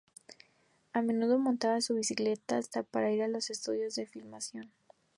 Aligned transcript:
A 0.93 1.03
menudo 1.03 1.37
monta 1.37 1.79
su 1.79 1.93
bicicleta 1.93 2.61
para 2.89 3.11
ir 3.11 3.21
hasta 3.21 3.31
los 3.33 3.49
estudios 3.51 3.93
de 3.93 4.07
filmación. 4.07 4.71